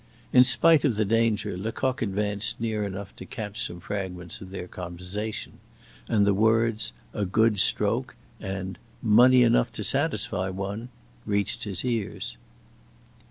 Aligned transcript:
In 0.33 0.43
spite 0.43 0.83
of 0.83 0.95
the 0.95 1.05
danger, 1.05 1.55
Lecoq 1.55 2.01
advanced 2.01 2.59
near 2.59 2.83
enough 2.83 3.15
to 3.17 3.23
catch 3.27 3.61
some 3.63 3.79
fragments 3.79 4.41
of 4.41 4.49
their 4.49 4.67
conversation; 4.67 5.59
and 6.07 6.25
the 6.25 6.33
words 6.33 6.91
"a 7.13 7.23
good 7.23 7.59
stroke," 7.59 8.15
and 8.39 8.79
"money 9.03 9.43
enough 9.43 9.71
to 9.73 9.83
satisfy 9.83 10.49
one," 10.49 10.89
reached 11.27 11.65
his 11.65 11.85
ears. 11.85 12.35